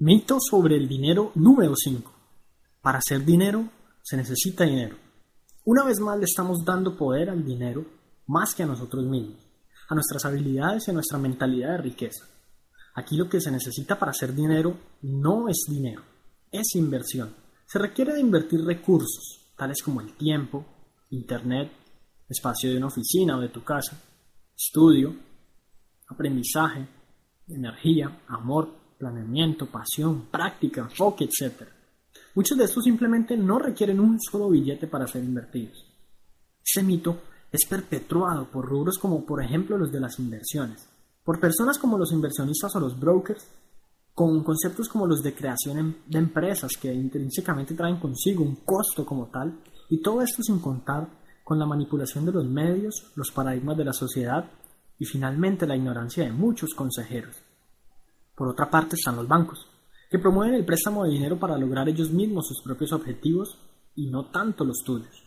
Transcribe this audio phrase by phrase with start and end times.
[0.00, 2.12] Mito sobre el dinero número 5.
[2.80, 3.68] Para hacer dinero
[4.00, 4.96] se necesita dinero.
[5.64, 7.84] Una vez más le estamos dando poder al dinero
[8.28, 9.40] más que a nosotros mismos,
[9.88, 12.26] a nuestras habilidades y a nuestra mentalidad de riqueza.
[12.94, 16.04] Aquí lo que se necesita para hacer dinero no es dinero,
[16.52, 17.34] es inversión.
[17.66, 20.64] Se requiere de invertir recursos, tales como el tiempo,
[21.10, 21.72] internet,
[22.28, 24.00] espacio de una oficina o de tu casa,
[24.56, 25.16] estudio,
[26.06, 26.86] aprendizaje,
[27.48, 31.62] energía, amor, planeamiento, pasión, práctica, enfoque, etc.
[32.34, 35.86] Muchos de estos simplemente no requieren un solo billete para ser invertidos.
[36.64, 40.86] Ese mito es perpetuado por rubros como por ejemplo los de las inversiones,
[41.24, 43.46] por personas como los inversionistas o los brokers,
[44.14, 49.06] con conceptos como los de creación em, de empresas que intrínsecamente traen consigo un costo
[49.06, 51.08] como tal, y todo esto sin contar
[51.44, 54.44] con la manipulación de los medios, los paradigmas de la sociedad
[54.98, 57.36] y finalmente la ignorancia de muchos consejeros.
[58.38, 59.66] Por otra parte están los bancos,
[60.08, 63.58] que promueven el préstamo de dinero para lograr ellos mismos sus propios objetivos
[63.96, 65.24] y no tanto los tuyos.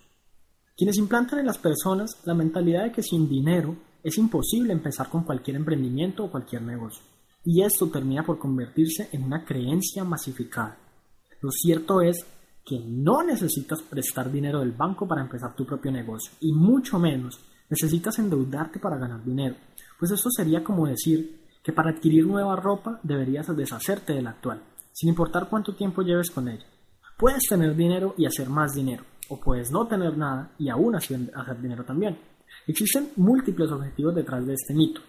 [0.77, 5.25] Quienes implantan en las personas la mentalidad de que sin dinero es imposible empezar con
[5.25, 7.03] cualquier emprendimiento o cualquier negocio.
[7.43, 10.77] Y esto termina por convertirse en una creencia masificada.
[11.41, 12.25] Lo cierto es
[12.65, 17.39] que no necesitas prestar dinero del banco para empezar tu propio negocio, y mucho menos
[17.69, 19.55] necesitas endeudarte para ganar dinero,
[19.99, 24.61] pues eso sería como decir que para adquirir nueva ropa deberías deshacerte de la actual,
[24.91, 26.65] sin importar cuánto tiempo lleves con ella.
[27.17, 31.61] Puedes tener dinero y hacer más dinero, o puedes no tener nada y aún hacer
[31.61, 32.17] dinero también.
[32.67, 35.01] Existen múltiples objetivos detrás de este mito,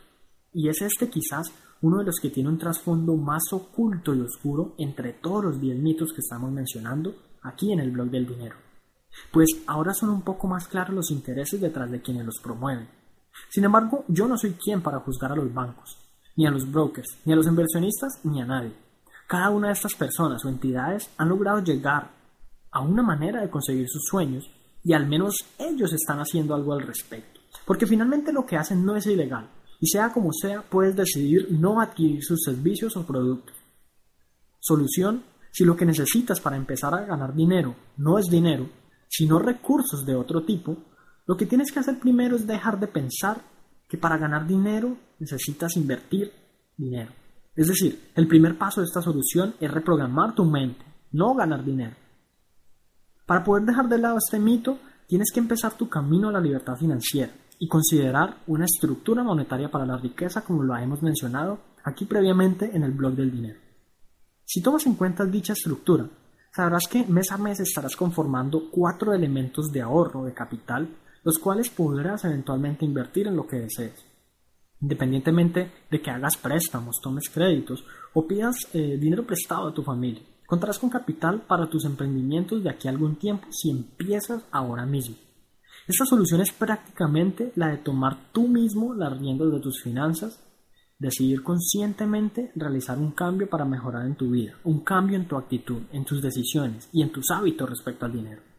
[0.53, 4.75] y es este quizás uno de los que tiene un trasfondo más oculto y oscuro
[4.79, 8.57] entre todos los 10 mitos que estamos mencionando aquí en el blog del dinero.
[9.33, 12.89] Pues ahora son un poco más claros los intereses detrás de quienes los promueven.
[13.51, 15.99] Sin embargo, yo no soy quien para juzgar a los bancos,
[16.37, 18.73] ni a los brokers, ni a los inversionistas, ni a nadie.
[19.27, 22.11] Cada una de estas personas o entidades han logrado llegar
[22.71, 24.51] a una manera de conseguir sus sueños
[24.83, 27.41] y al menos ellos están haciendo algo al respecto.
[27.67, 29.49] Porque finalmente lo que hacen no es ilegal
[29.81, 33.57] y sea como sea puedes decidir no adquirir sus servicios o productos.
[34.59, 38.69] Solución, si lo que necesitas para empezar a ganar dinero no es dinero,
[39.09, 40.77] sino recursos de otro tipo,
[41.27, 43.43] lo que tienes que hacer primero es dejar de pensar
[43.93, 46.33] que para ganar dinero necesitas invertir
[46.79, 47.13] dinero.
[47.55, 51.95] Es decir, el primer paso de esta solución es reprogramar tu mente, no ganar dinero.
[53.27, 56.75] Para poder dejar de lado este mito, tienes que empezar tu camino a la libertad
[56.75, 62.75] financiera y considerar una estructura monetaria para la riqueza como lo hemos mencionado aquí previamente
[62.75, 63.61] en el blog del dinero.
[64.43, 66.09] Si tomas en cuenta dicha estructura,
[66.51, 70.89] sabrás que mes a mes estarás conformando cuatro elementos de ahorro de capital
[71.25, 74.05] los cuales podrás eventualmente invertir en lo que desees.
[74.81, 77.85] Independientemente de que hagas préstamos, tomes créditos
[78.15, 82.71] o pidas eh, dinero prestado a tu familia, contarás con capital para tus emprendimientos de
[82.71, 85.17] aquí a algún tiempo si empiezas ahora mismo.
[85.87, 90.41] Esta solución es prácticamente la de tomar tú mismo las riendas de tus finanzas,
[90.99, 95.83] decidir conscientemente realizar un cambio para mejorar en tu vida, un cambio en tu actitud,
[95.93, 98.52] en tus decisiones y en tus hábitos respecto al dinero.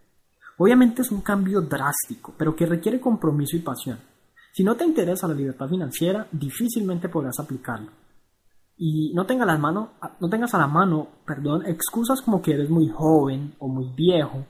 [0.57, 3.99] Obviamente es un cambio drástico, pero que requiere compromiso y pasión.
[4.53, 7.89] Si no te interesa la libertad financiera, difícilmente podrás aplicarlo.
[8.77, 12.89] Y no, tengas las no tengas a la mano perdón, excusas como que eres muy
[12.89, 14.45] joven o muy viejo,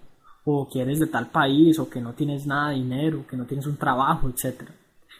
[0.46, 3.46] o que eres de tal país, o que no tienes nada de dinero, que no
[3.46, 4.69] tienes un trabajo, etc.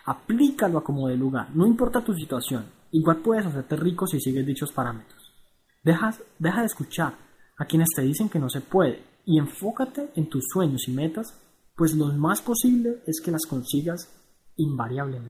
[0.06, 2.66] Aplícalo a como de lugar, no importa tu situación.
[2.92, 5.34] Igual puedes hacerte rico si sigues dichos parámetros.
[5.82, 7.14] deja de escuchar
[7.58, 11.34] a quienes te dicen que no se puede y enfócate en tus sueños y metas,
[11.76, 14.10] pues lo más posible es que las consigas
[14.58, 15.30] invariablemente.